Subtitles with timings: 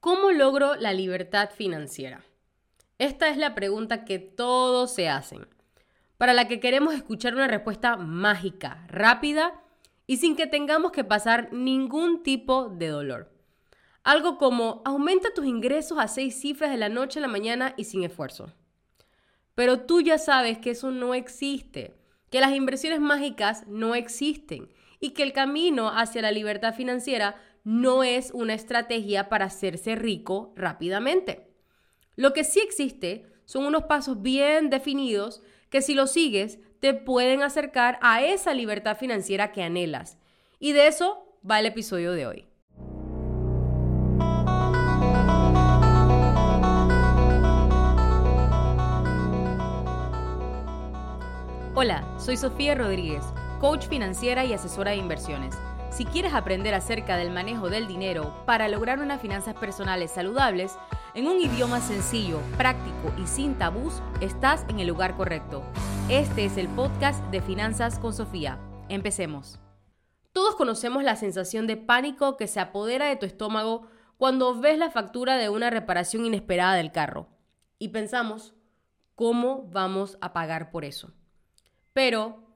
[0.00, 2.24] ¿Cómo logro la libertad financiera?
[2.96, 5.46] Esta es la pregunta que todos se hacen,
[6.16, 9.60] para la que queremos escuchar una respuesta mágica, rápida
[10.06, 13.30] y sin que tengamos que pasar ningún tipo de dolor.
[14.02, 17.84] Algo como aumenta tus ingresos a seis cifras de la noche a la mañana y
[17.84, 18.50] sin esfuerzo.
[19.54, 21.94] Pero tú ya sabes que eso no existe,
[22.30, 28.02] que las inversiones mágicas no existen y que el camino hacia la libertad financiera no
[28.02, 31.48] es una estrategia para hacerse rico rápidamente.
[32.16, 37.42] Lo que sí existe son unos pasos bien definidos que si los sigues te pueden
[37.42, 40.18] acercar a esa libertad financiera que anhelas.
[40.58, 42.46] Y de eso va el episodio de hoy.
[51.74, 53.24] Hola, soy Sofía Rodríguez,
[53.58, 55.54] coach financiera y asesora de inversiones.
[56.00, 60.78] Si quieres aprender acerca del manejo del dinero para lograr unas finanzas personales saludables,
[61.12, 65.62] en un idioma sencillo, práctico y sin tabús, estás en el lugar correcto.
[66.08, 68.58] Este es el podcast de Finanzas con Sofía.
[68.88, 69.60] Empecemos.
[70.32, 74.90] Todos conocemos la sensación de pánico que se apodera de tu estómago cuando ves la
[74.90, 77.28] factura de una reparación inesperada del carro.
[77.78, 78.54] Y pensamos,
[79.16, 81.12] ¿cómo vamos a pagar por eso?
[81.92, 82.49] Pero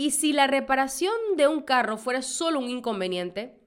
[0.00, 3.60] y si la reparación de un carro fuera solo un inconveniente,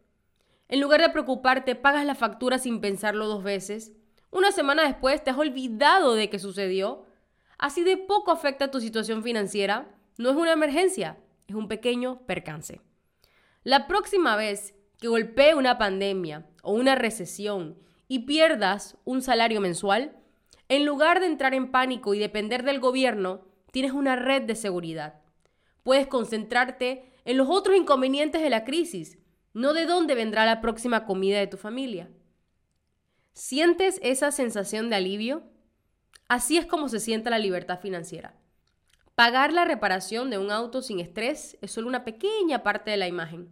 [0.68, 3.94] en lugar de preocuparte, pagas la factura sin pensarlo dos veces.
[4.32, 7.06] Una semana después te has olvidado de que sucedió.
[7.60, 9.94] Así de poco afecta tu situación financiera.
[10.18, 12.82] No es una emergencia, es un pequeño percance.
[13.64, 20.18] La próxima vez que golpee una pandemia o una recesión y pierdas un salario mensual,
[20.68, 25.23] en lugar de entrar en pánico y depender del gobierno, tienes una red de seguridad.
[25.84, 29.18] Puedes concentrarte en los otros inconvenientes de la crisis,
[29.54, 32.10] no de dónde vendrá la próxima comida de tu familia.
[33.34, 35.44] ¿Sientes esa sensación de alivio?
[36.28, 38.36] Así es como se siente la libertad financiera.
[39.16, 43.08] Pagar la reparación de un auto sin estrés es solo una pequeña parte de la
[43.08, 43.50] imagen.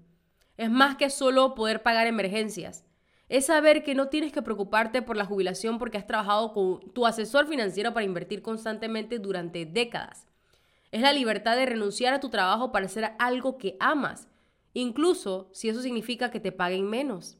[0.57, 2.85] Es más que solo poder pagar emergencias.
[3.29, 7.05] Es saber que no tienes que preocuparte por la jubilación porque has trabajado con tu
[7.05, 10.27] asesor financiero para invertir constantemente durante décadas.
[10.91, 14.27] Es la libertad de renunciar a tu trabajo para hacer algo que amas,
[14.73, 17.37] incluso si eso significa que te paguen menos.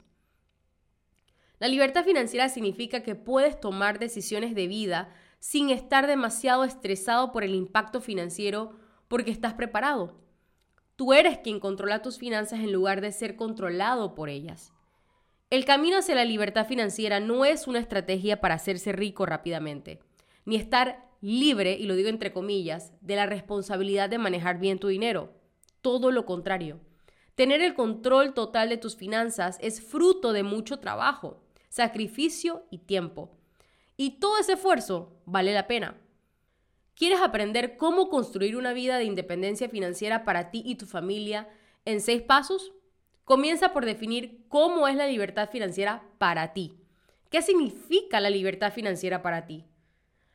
[1.58, 7.44] La libertad financiera significa que puedes tomar decisiones de vida sin estar demasiado estresado por
[7.44, 8.72] el impacto financiero
[9.06, 10.16] porque estás preparado.
[10.96, 14.72] Tú eres quien controla tus finanzas en lugar de ser controlado por ellas.
[15.50, 20.00] El camino hacia la libertad financiera no es una estrategia para hacerse rico rápidamente,
[20.44, 24.88] ni estar libre, y lo digo entre comillas, de la responsabilidad de manejar bien tu
[24.88, 25.32] dinero.
[25.80, 26.80] Todo lo contrario.
[27.34, 33.38] Tener el control total de tus finanzas es fruto de mucho trabajo, sacrificio y tiempo.
[33.96, 35.96] Y todo ese esfuerzo vale la pena.
[36.94, 41.48] ¿Quieres aprender cómo construir una vida de independencia financiera para ti y tu familia
[41.84, 42.72] en seis pasos?
[43.24, 46.76] Comienza por definir cómo es la libertad financiera para ti.
[47.30, 49.64] ¿Qué significa la libertad financiera para ti?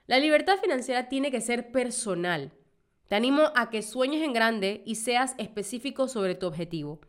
[0.08, 2.54] La libertad financiera tiene que ser personal.
[3.10, 7.02] Te animo a que sueñes en grande y seas específico sobre tu objetivo.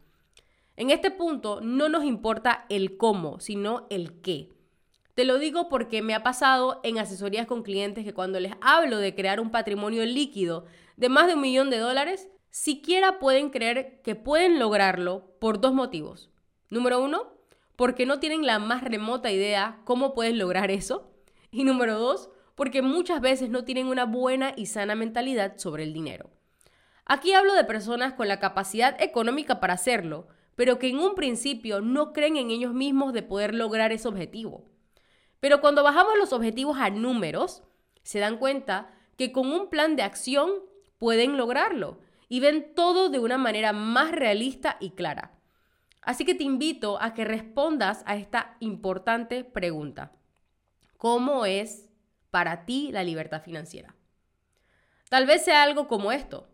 [0.77, 4.51] En este punto no nos importa el cómo, sino el qué.
[5.15, 8.99] Te lo digo porque me ha pasado en asesorías con clientes que cuando les hablo
[8.99, 10.67] de crear un patrimonio líquido
[10.97, 15.73] de más de un millón de dólares, siquiera pueden creer que pueden lograrlo por dos
[15.73, 16.31] motivos.
[16.69, 17.33] Número uno,
[17.77, 21.13] porque no tienen la más remota idea cómo puedes lograr eso.
[21.51, 25.93] Y número dos, porque muchas veces no tienen una buena y sana mentalidad sobre el
[25.93, 26.29] dinero.
[27.05, 30.27] Aquí hablo de personas con la capacidad económica para hacerlo,
[30.57, 34.65] pero que en un principio no creen en ellos mismos de poder lograr ese objetivo.
[35.39, 37.63] Pero cuando bajamos los objetivos a números,
[38.03, 40.51] se dan cuenta que con un plan de acción
[40.99, 45.39] pueden lograrlo y ven todo de una manera más realista y clara.
[46.03, 50.11] Así que te invito a que respondas a esta importante pregunta.
[50.97, 51.88] ¿Cómo es
[52.31, 53.95] para ti la libertad financiera.
[55.09, 56.49] Tal vez sea algo como esto.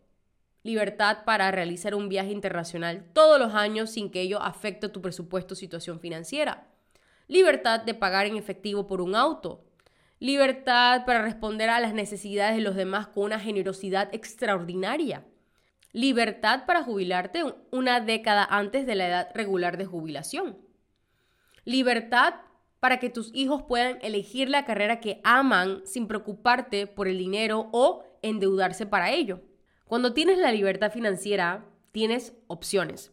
[0.63, 5.55] Libertad para realizar un viaje internacional todos los años sin que ello afecte tu presupuesto
[5.55, 6.69] o situación financiera.
[7.27, 9.65] Libertad de pagar en efectivo por un auto.
[10.21, 15.25] Libertad para responder a las necesidades de los demás con una generosidad extraordinaria.
[15.93, 20.59] Libertad para jubilarte una década antes de la edad regular de jubilación.
[21.65, 22.35] Libertad
[22.85, 27.71] para que tus hijos puedan elegir la carrera que aman sin preocuparte por el dinero
[27.73, 29.41] o endeudarse para ello.
[29.87, 33.11] Cuando tienes la libertad financiera, tienes opciones.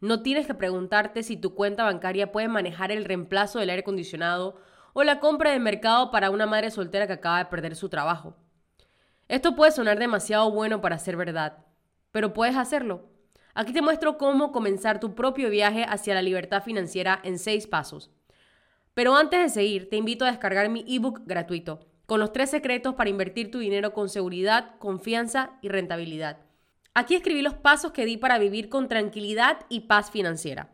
[0.00, 4.56] No tienes que preguntarte si tu cuenta bancaria puede manejar el reemplazo del aire acondicionado
[4.94, 8.38] o la compra de mercado para una madre soltera que acaba de perder su trabajo.
[9.28, 11.66] Esto puede sonar demasiado bueno para ser verdad,
[12.10, 13.10] pero puedes hacerlo.
[13.52, 18.10] Aquí te muestro cómo comenzar tu propio viaje hacia la libertad financiera en seis pasos.
[18.94, 22.94] Pero antes de seguir, te invito a descargar mi ebook gratuito, con los tres secretos
[22.94, 26.38] para invertir tu dinero con seguridad, confianza y rentabilidad.
[26.92, 30.70] Aquí escribí los pasos que di para vivir con tranquilidad y paz financiera.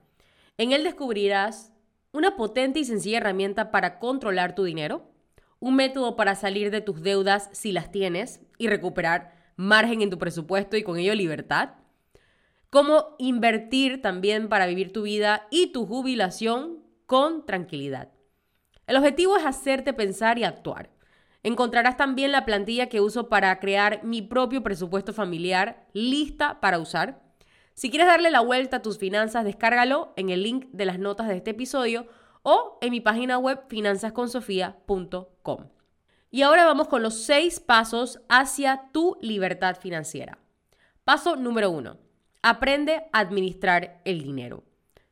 [0.57, 1.75] En él descubrirás
[2.13, 5.11] una potente y sencilla herramienta para controlar tu dinero,
[5.61, 10.19] un método para salir de tus deudas si las tienes y recuperar margen en tu
[10.19, 11.75] presupuesto y con ello libertad,
[12.71, 18.11] cómo invertir también para vivir tu vida y tu jubilación con tranquilidad.
[18.87, 20.91] El objetivo es hacerte pensar y actuar.
[21.43, 27.23] Encontrarás también la plantilla que uso para crear mi propio presupuesto familiar lista para usar.
[27.75, 31.29] Si quieres darle la vuelta a tus finanzas, descárgalo en el link de las notas
[31.29, 32.07] de este episodio
[32.43, 35.69] o en mi página web finanzasconsofia.com.
[36.31, 40.39] Y ahora vamos con los seis pasos hacia tu libertad financiera.
[41.05, 41.99] Paso número uno.
[42.43, 44.65] Aprende a administrar el dinero.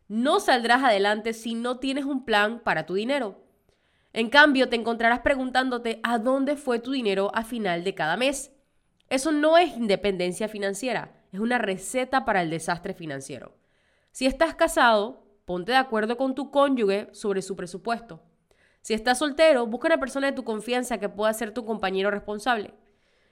[0.09, 3.43] No saldrás adelante si no tienes un plan para tu dinero.
[4.13, 8.53] En cambio, te encontrarás preguntándote a dónde fue tu dinero a final de cada mes.
[9.09, 13.57] Eso no es independencia financiera, es una receta para el desastre financiero.
[14.13, 18.23] Si estás casado, ponte de acuerdo con tu cónyuge sobre su presupuesto.
[18.83, 22.75] Si estás soltero, busca una persona de tu confianza que pueda ser tu compañero responsable.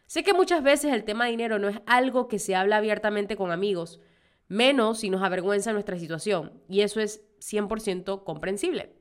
[0.07, 3.37] Sé que muchas veces el tema de dinero no es algo que se habla abiertamente
[3.37, 4.01] con amigos,
[4.49, 8.95] menos si nos avergüenza nuestra situación, y eso es 100% comprensible.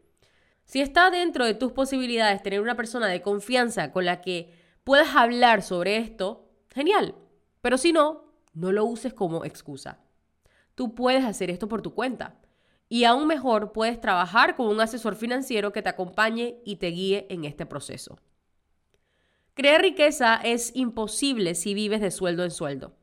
[0.66, 4.54] Si está dentro de tus posibilidades tener una persona de confianza con la que
[4.84, 7.16] puedas hablar sobre esto, genial.
[7.62, 10.00] Pero si no, no lo uses como excusa.
[10.76, 12.40] Tú puedes hacer esto por tu cuenta.
[12.90, 17.28] Y aún mejor, puedes trabajar con un asesor financiero que te acompañe y te guíe
[17.30, 18.20] en este proceso.
[19.54, 22.96] Crear riqueza es imposible si vives de sueldo en sueldo.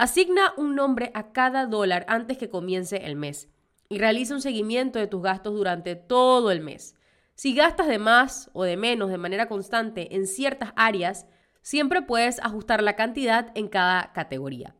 [0.00, 3.50] Asigna un nombre a cada dólar antes que comience el mes
[3.90, 6.94] y realiza un seguimiento de tus gastos durante todo el mes.
[7.34, 11.26] Si gastas de más o de menos de manera constante en ciertas áreas,
[11.60, 14.74] siempre puedes ajustar la cantidad en cada categoría.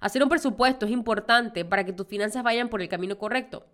[0.00, 3.66] Hacer un presupuesto es importante para que tus finanzas vayan por el camino correcto,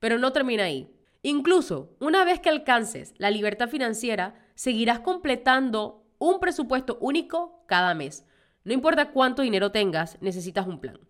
[0.00, 0.94] pero no termina ahí.
[1.22, 8.26] Incluso una vez que alcances la libertad financiera, seguirás completando un presupuesto único cada mes.
[8.66, 11.00] No importa cuánto dinero tengas, necesitas un plan.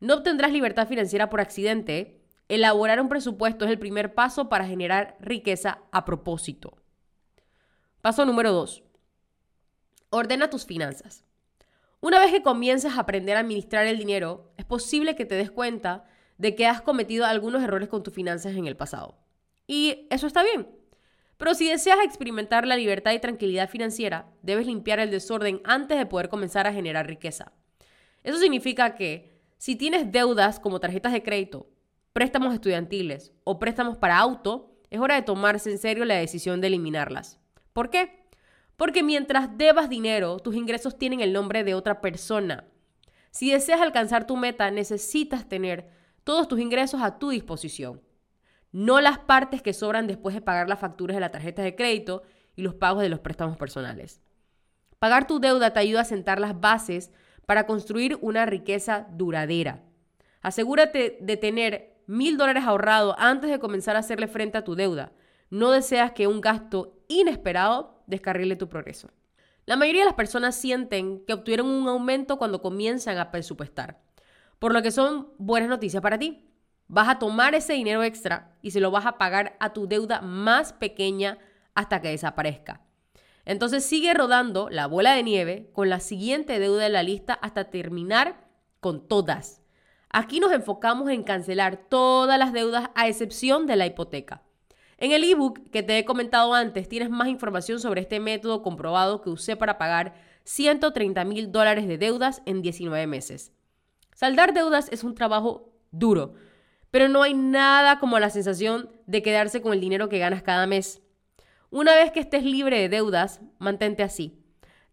[0.00, 5.16] No obtendrás libertad financiera por accidente, Elaborar un presupuesto es el primer paso para generar
[5.20, 6.76] riqueza a propósito.
[8.02, 8.84] Paso número 2.
[10.10, 11.24] Ordena tus finanzas.
[12.00, 15.50] Una vez que comienzas a aprender a administrar el dinero, es posible que te des
[15.50, 16.04] cuenta
[16.38, 19.18] de que has cometido algunos errores con tus finanzas en el pasado.
[19.66, 20.68] Y eso está bien.
[21.36, 26.06] Pero si deseas experimentar la libertad y tranquilidad financiera, debes limpiar el desorden antes de
[26.06, 27.52] poder comenzar a generar riqueza.
[28.22, 31.68] Eso significa que si tienes deudas como tarjetas de crédito,
[32.12, 36.68] préstamos estudiantiles o préstamos para auto, es hora de tomarse en serio la decisión de
[36.68, 37.38] eliminarlas.
[37.72, 38.26] ¿Por qué?
[38.76, 42.64] Porque mientras debas dinero, tus ingresos tienen el nombre de otra persona.
[43.30, 45.88] Si deseas alcanzar tu meta, necesitas tener
[46.24, 48.00] todos tus ingresos a tu disposición,
[48.76, 52.24] no las partes que sobran después de pagar las facturas de la tarjeta de crédito
[52.56, 54.20] y los pagos de los préstamos personales.
[54.98, 57.10] Pagar tu deuda te ayuda a sentar las bases
[57.46, 59.82] para construir una riqueza duradera.
[60.42, 65.10] Asegúrate de tener mil dólares ahorrados antes de comenzar a hacerle frente a tu deuda.
[65.48, 69.08] No deseas que un gasto inesperado descarrile tu progreso.
[69.64, 74.02] La mayoría de las personas sienten que obtuvieron un aumento cuando comienzan a presupuestar,
[74.58, 76.45] por lo que son buenas noticias para ti.
[76.88, 80.20] Vas a tomar ese dinero extra y se lo vas a pagar a tu deuda
[80.20, 81.38] más pequeña
[81.74, 82.82] hasta que desaparezca.
[83.44, 87.70] Entonces sigue rodando la bola de nieve con la siguiente deuda de la lista hasta
[87.70, 88.48] terminar
[88.80, 89.62] con todas.
[90.10, 94.42] Aquí nos enfocamos en cancelar todas las deudas a excepción de la hipoteca.
[94.98, 99.20] En el ebook que te he comentado antes tienes más información sobre este método comprobado
[99.20, 100.14] que usé para pagar
[100.44, 103.52] 130 mil dólares de deudas en 19 meses.
[104.14, 106.34] Saldar deudas es un trabajo duro,
[106.96, 110.66] pero no hay nada como la sensación de quedarse con el dinero que ganas cada
[110.66, 111.02] mes.
[111.68, 114.42] Una vez que estés libre de deudas, mantente así.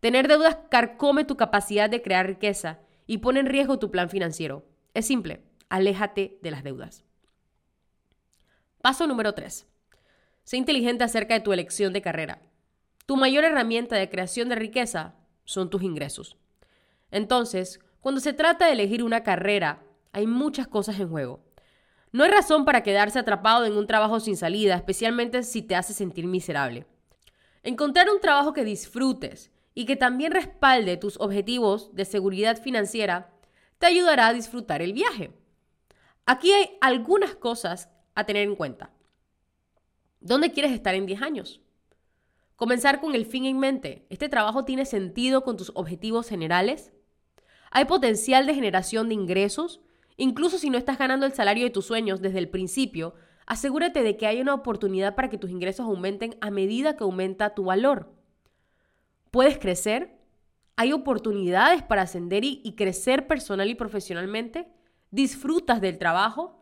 [0.01, 4.65] Tener deudas carcome tu capacidad de crear riqueza y pone en riesgo tu plan financiero.
[4.93, 7.05] Es simple, aléjate de las deudas.
[8.81, 9.65] Paso número 3.
[10.43, 12.41] Sé inteligente acerca de tu elección de carrera.
[13.05, 16.35] Tu mayor herramienta de creación de riqueza son tus ingresos.
[17.11, 21.52] Entonces, cuando se trata de elegir una carrera, hay muchas cosas en juego.
[22.13, 25.93] No hay razón para quedarse atrapado en un trabajo sin salida, especialmente si te hace
[25.93, 26.85] sentir miserable.
[27.63, 33.33] Encontrar un trabajo que disfrutes y que también respalde tus objetivos de seguridad financiera
[33.79, 35.31] te ayudará a disfrutar el viaje.
[36.27, 38.91] Aquí hay algunas cosas a tener en cuenta.
[40.19, 41.61] ¿Dónde quieres estar en 10 años?
[42.55, 44.05] Comenzar con el fin en mente.
[44.11, 46.93] ¿Este trabajo tiene sentido con tus objetivos generales?
[47.71, 49.81] ¿Hay potencial de generación de ingresos?
[50.17, 53.15] Incluso si no estás ganando el salario de tus sueños desde el principio,
[53.45, 57.55] asegúrate de que hay una oportunidad para que tus ingresos aumenten a medida que aumenta
[57.55, 58.13] tu valor.
[59.31, 60.19] ¿Puedes crecer?
[60.75, 64.67] ¿Hay oportunidades para ascender y, y crecer personal y profesionalmente?
[65.11, 66.59] ¿Disfrutas del trabajo?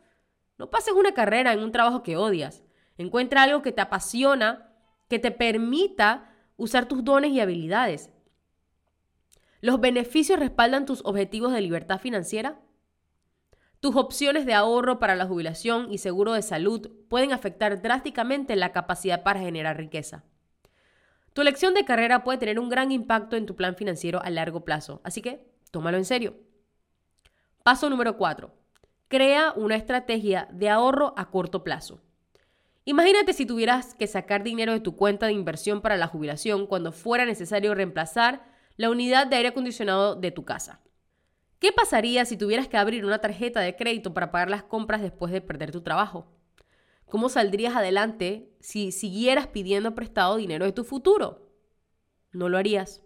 [0.57, 2.63] No pases una carrera en un trabajo que odias.
[2.97, 4.73] Encuentra algo que te apasiona,
[5.07, 8.11] que te permita usar tus dones y habilidades.
[9.61, 12.59] ¿Los beneficios respaldan tus objetivos de libertad financiera?
[13.81, 18.71] Tus opciones de ahorro para la jubilación y seguro de salud pueden afectar drásticamente la
[18.71, 20.23] capacidad para generar riqueza.
[21.33, 24.63] Tu elección de carrera puede tener un gran impacto en tu plan financiero a largo
[24.63, 26.35] plazo, así que tómalo en serio.
[27.63, 28.53] Paso número 4.
[29.07, 32.01] Crea una estrategia de ahorro a corto plazo.
[32.85, 36.91] Imagínate si tuvieras que sacar dinero de tu cuenta de inversión para la jubilación cuando
[36.91, 38.45] fuera necesario reemplazar
[38.77, 40.81] la unidad de aire acondicionado de tu casa.
[41.61, 45.31] ¿Qué pasaría si tuvieras que abrir una tarjeta de crédito para pagar las compras después
[45.31, 46.25] de perder tu trabajo?
[47.05, 51.51] ¿Cómo saldrías adelante si siguieras pidiendo prestado dinero de tu futuro?
[52.31, 53.03] No lo harías.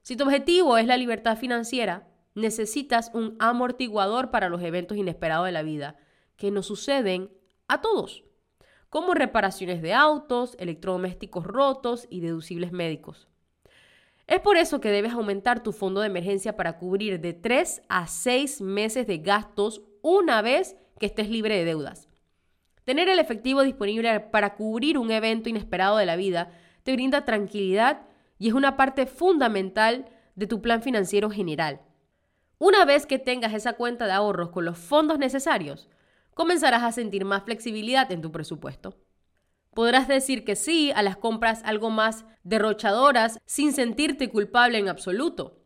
[0.00, 5.52] Si tu objetivo es la libertad financiera, necesitas un amortiguador para los eventos inesperados de
[5.52, 5.98] la vida,
[6.36, 7.30] que nos suceden
[7.68, 8.24] a todos,
[8.88, 13.28] como reparaciones de autos, electrodomésticos rotos y deducibles médicos.
[14.26, 18.08] Es por eso que debes aumentar tu fondo de emergencia para cubrir de 3 a
[18.08, 22.08] 6 meses de gastos una vez que estés libre de deudas.
[22.84, 26.50] Tener el efectivo disponible para cubrir un evento inesperado de la vida
[26.82, 28.02] te brinda tranquilidad
[28.38, 31.80] y es una parte fundamental de tu plan financiero general.
[32.58, 35.88] Una vez que tengas esa cuenta de ahorros con los fondos necesarios,
[36.34, 38.94] comenzarás a sentir más flexibilidad en tu presupuesto.
[39.76, 45.58] Podrás decir que sí a las compras algo más derrochadoras sin sentirte culpable en absoluto.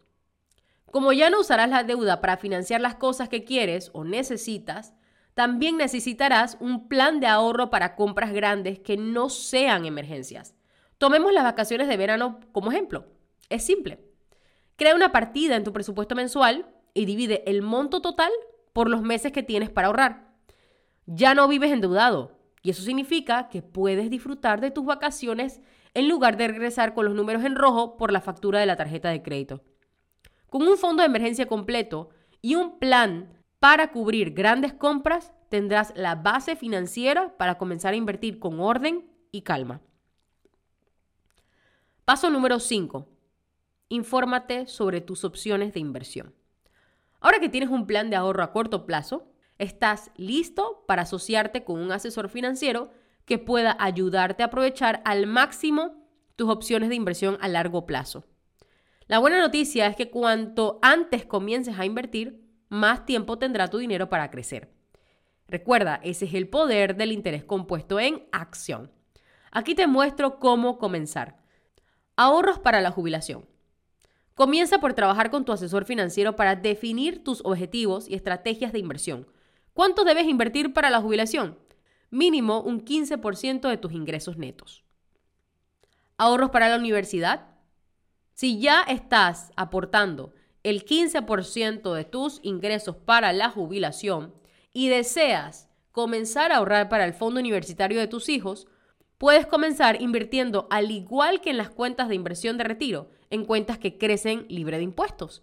[0.91, 4.95] Como ya no usarás la deuda para financiar las cosas que quieres o necesitas,
[5.35, 10.57] también necesitarás un plan de ahorro para compras grandes que no sean emergencias.
[10.99, 13.07] Tomemos las vacaciones de verano como ejemplo.
[13.49, 14.01] Es simple.
[14.75, 18.33] Crea una partida en tu presupuesto mensual y divide el monto total
[18.73, 20.33] por los meses que tienes para ahorrar.
[21.07, 25.61] Ya no vives endeudado, y eso significa que puedes disfrutar de tus vacaciones
[25.95, 29.09] en lugar de regresar con los números en rojo por la factura de la tarjeta
[29.11, 29.63] de crédito.
[30.49, 32.11] Con un fondo de emergencia completo
[32.43, 38.39] y un plan para cubrir grandes compras, tendrás la base financiera para comenzar a invertir
[38.39, 39.81] con orden y calma.
[42.05, 43.07] Paso número 5.
[43.89, 46.35] Infórmate sobre tus opciones de inversión.
[47.21, 49.30] Ahora que tienes un plan de ahorro a corto plazo,
[49.61, 52.91] estás listo para asociarte con un asesor financiero
[53.27, 56.03] que pueda ayudarte a aprovechar al máximo
[56.35, 58.25] tus opciones de inversión a largo plazo.
[59.07, 64.09] La buena noticia es que cuanto antes comiences a invertir, más tiempo tendrá tu dinero
[64.09, 64.73] para crecer.
[65.47, 68.91] Recuerda, ese es el poder del interés compuesto en acción.
[69.51, 71.37] Aquí te muestro cómo comenzar.
[72.17, 73.47] Ahorros para la jubilación.
[74.35, 79.27] Comienza por trabajar con tu asesor financiero para definir tus objetivos y estrategias de inversión
[79.81, 81.59] ¿Cuánto debes invertir para la jubilación?
[82.11, 84.85] Mínimo un 15% de tus ingresos netos.
[86.19, 87.47] Ahorros para la universidad.
[88.35, 90.35] Si ya estás aportando
[90.65, 94.35] el 15% de tus ingresos para la jubilación
[94.75, 98.67] y deseas comenzar a ahorrar para el fondo universitario de tus hijos,
[99.17, 103.79] puedes comenzar invirtiendo al igual que en las cuentas de inversión de retiro, en cuentas
[103.79, 105.41] que crecen libre de impuestos.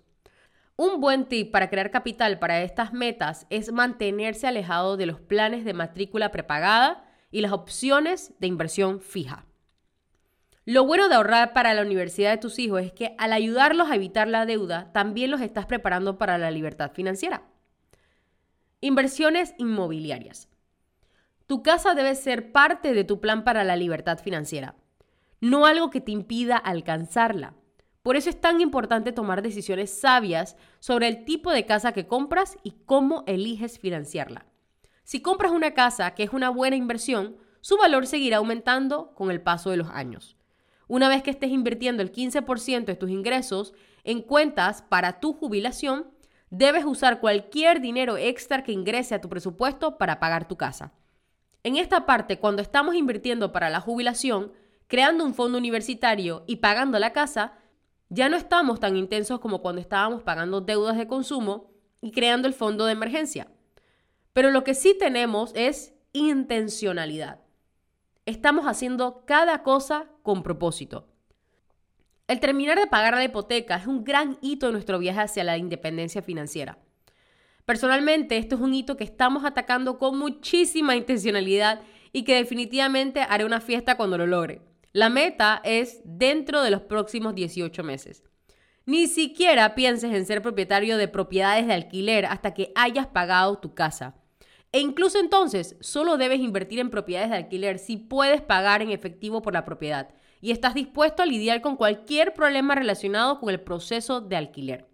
[0.79, 5.65] Un buen tip para crear capital para estas metas es mantenerse alejado de los planes
[5.65, 9.47] de matrícula prepagada y las opciones de inversión fija.
[10.65, 13.95] Lo bueno de ahorrar para la universidad de tus hijos es que al ayudarlos a
[13.95, 17.41] evitar la deuda, también los estás preparando para la libertad financiera.
[18.79, 20.47] Inversiones inmobiliarias.
[21.47, 24.75] Tu casa debe ser parte de tu plan para la libertad financiera,
[25.41, 27.55] no algo que te impida alcanzarla.
[28.07, 32.57] Por eso es tan importante tomar decisiones sabias sobre el tipo de casa que compras
[32.63, 34.45] y cómo eliges financiarla.
[35.03, 39.41] Si compras una casa que es una buena inversión, su valor seguirá aumentando con el
[39.41, 40.37] paso de los años.
[40.87, 43.73] Una vez que estés invirtiendo el 15% de tus ingresos
[44.05, 46.09] en cuentas para tu jubilación,
[46.49, 50.93] debes usar cualquier dinero extra que ingrese a tu presupuesto para pagar tu casa.
[51.61, 54.53] En esta parte, cuando estamos invirtiendo para la jubilación,
[54.87, 57.56] creando un fondo universitario y pagando la casa,
[58.09, 61.71] ya no estamos tan intensos como cuando estábamos pagando deudas de consumo
[62.01, 63.47] y creando el fondo de emergencia.
[64.33, 67.41] Pero lo que sí tenemos es intencionalidad.
[68.25, 71.07] Estamos haciendo cada cosa con propósito.
[72.27, 75.57] El terminar de pagar la hipoteca es un gran hito en nuestro viaje hacia la
[75.57, 76.77] independencia financiera.
[77.65, 83.45] Personalmente, esto es un hito que estamos atacando con muchísima intencionalidad y que definitivamente haré
[83.45, 84.61] una fiesta cuando lo logre.
[84.97, 88.23] La meta es dentro de los próximos 18 meses.
[88.87, 93.75] Ni siquiera pienses en ser propietario de propiedades de alquiler hasta que hayas pagado tu
[93.75, 94.15] casa.
[94.71, 99.43] E incluso entonces, solo debes invertir en propiedades de alquiler si puedes pagar en efectivo
[99.43, 100.09] por la propiedad
[100.41, 104.87] y estás dispuesto a lidiar con cualquier problema relacionado con el proceso de alquiler.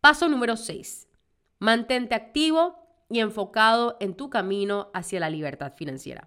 [0.00, 1.08] Paso número 6.
[1.58, 2.74] Mantente activo
[3.10, 6.26] y enfocado en tu camino hacia la libertad financiera.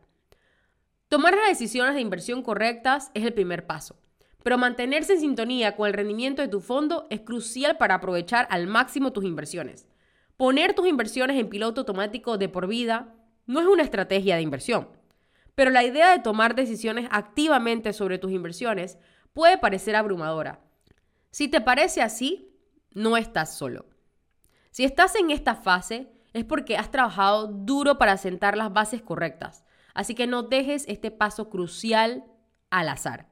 [1.11, 3.99] Tomar las decisiones de inversión correctas es el primer paso,
[4.43, 8.65] pero mantenerse en sintonía con el rendimiento de tu fondo es crucial para aprovechar al
[8.65, 9.89] máximo tus inversiones.
[10.37, 13.13] Poner tus inversiones en piloto automático de por vida
[13.45, 14.87] no es una estrategia de inversión,
[15.53, 18.97] pero la idea de tomar decisiones activamente sobre tus inversiones
[19.33, 20.61] puede parecer abrumadora.
[21.29, 22.55] Si te parece así,
[22.91, 23.85] no estás solo.
[24.69, 29.65] Si estás en esta fase, es porque has trabajado duro para sentar las bases correctas.
[29.93, 32.25] Así que no dejes este paso crucial
[32.69, 33.27] al azar.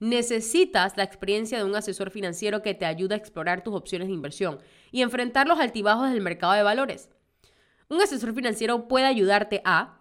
[0.00, 4.14] Necesitas la experiencia de un asesor financiero que te ayude a explorar tus opciones de
[4.14, 4.58] inversión
[4.90, 7.10] y enfrentar los altibajos del mercado de valores.
[7.88, 10.00] Un asesor financiero puede ayudarte a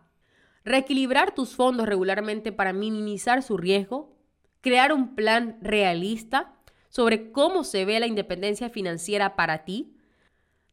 [0.63, 4.15] reequilibrar tus fondos regularmente para minimizar su riesgo,
[4.61, 6.53] crear un plan realista
[6.89, 9.95] sobre cómo se ve la independencia financiera para ti,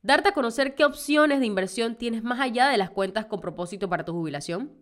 [0.03, 3.89] darte a conocer qué opciones de inversión tienes más allá de las cuentas con propósito
[3.89, 4.73] para tu jubilación,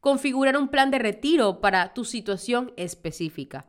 [0.00, 3.66] configurar un plan de retiro para tu situación específica.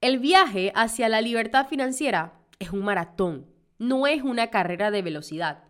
[0.00, 3.46] El viaje hacia la libertad financiera es un maratón,
[3.78, 5.64] no es una carrera de velocidad.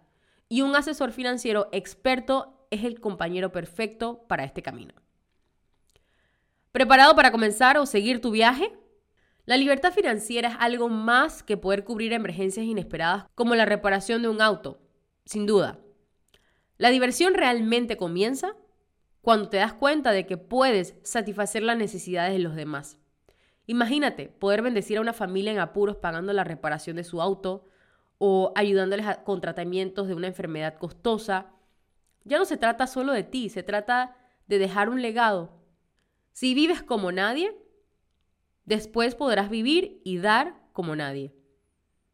[0.48, 4.94] Y un asesor financiero experto es el compañero perfecto para este camino.
[6.72, 8.72] ¿Preparado para comenzar o seguir tu viaje?
[9.46, 14.28] La libertad financiera es algo más que poder cubrir emergencias inesperadas como la reparación de
[14.28, 14.78] un auto,
[15.24, 15.78] sin duda.
[16.76, 18.54] La diversión realmente comienza
[19.28, 22.96] cuando te das cuenta de que puedes satisfacer las necesidades de los demás.
[23.66, 27.68] Imagínate poder bendecir a una familia en apuros pagando la reparación de su auto
[28.16, 31.52] o ayudándoles con tratamientos de una enfermedad costosa.
[32.24, 35.60] Ya no se trata solo de ti, se trata de dejar un legado.
[36.32, 37.54] Si vives como nadie,
[38.64, 41.34] Después podrás vivir y dar como nadie.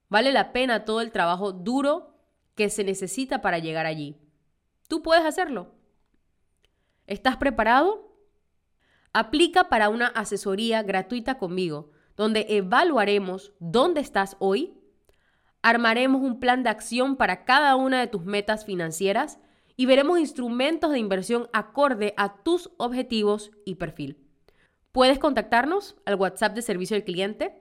[0.09, 2.17] Vale la pena todo el trabajo duro
[2.57, 4.21] que se necesita para llegar allí.
[4.89, 5.84] Tú puedes hacerlo.
[7.07, 8.17] ¿Estás preparado?
[9.13, 14.75] Aplica para una asesoría gratuita conmigo, donde evaluaremos dónde estás hoy,
[15.63, 19.39] armaremos un plan de acción para cada una de tus metas financieras
[19.77, 24.19] y veremos instrumentos de inversión acorde a tus objetivos y perfil.
[24.93, 27.61] Puedes contactarnos al WhatsApp de servicio al cliente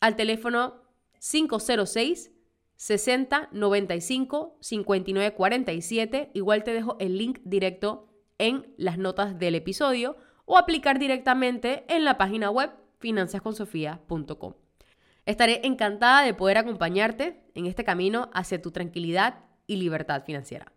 [0.00, 0.82] al teléfono
[1.20, 2.32] 506
[2.76, 6.30] 60 95 59 47.
[6.34, 8.07] Igual te dejo el link directo
[8.38, 14.54] en las notas del episodio o aplicar directamente en la página web finanzasconsofía.com.
[15.26, 20.72] Estaré encantada de poder acompañarte en este camino hacia tu tranquilidad y libertad financiera.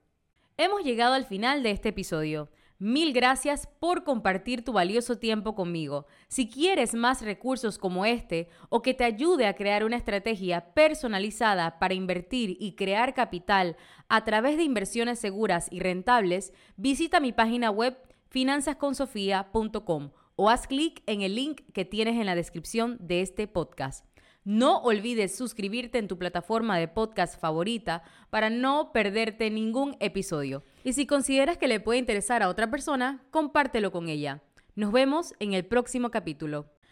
[0.58, 2.50] Hemos llegado al final de este episodio.
[2.84, 6.08] Mil gracias por compartir tu valioso tiempo conmigo.
[6.30, 11.78] Si quieres más recursos como este o que te ayude a crear una estrategia personalizada
[11.78, 13.78] para invertir y crear capital
[14.10, 17.96] a través de inversiones seguras y rentables, visita mi página web
[18.30, 24.08] finanzasconsofia.com o haz clic en el link que tienes en la descripción de este podcast.
[24.44, 30.64] No olvides suscribirte en tu plataforma de podcast favorita para no perderte ningún episodio.
[30.84, 34.42] Y si consideras que le puede interesar a otra persona, compártelo con ella.
[34.76, 36.66] Nos vemos en el próximo capítulo.